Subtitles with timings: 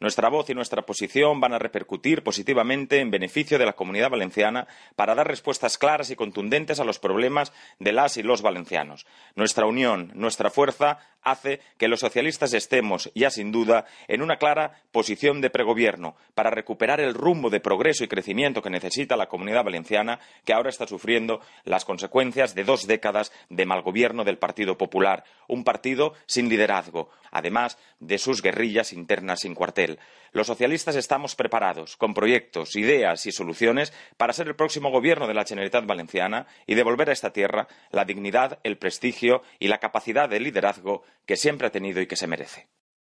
[0.00, 4.68] Nuestra voz y nuestra posición van a repercutir positivamente en beneficio de la comunidad valenciana
[4.94, 9.06] para dar respuestas claras y contundentes a los problemas de las y los valencianos.
[9.34, 10.98] Nuestra unión, nuestra fuerza
[11.30, 16.50] hace que los socialistas estemos, ya sin duda, en una clara posición de pregobierno para
[16.50, 20.86] recuperar el rumbo de progreso y crecimiento que necesita la comunidad valenciana, que ahora está
[20.86, 26.48] sufriendo las consecuencias de dos décadas de mal gobierno del Partido Popular, un partido sin
[26.48, 29.98] liderazgo, además de sus guerrillas internas sin cuartel.
[30.32, 35.34] Los socialistas estamos preparados, con proyectos, ideas y soluciones para ser el próximo gobierno de
[35.34, 40.28] la Generalitat Valenciana y devolver a esta tierra la dignidad, el prestigio y la capacidad
[40.28, 42.68] de liderazgo que siempre ha tenido y que se merece.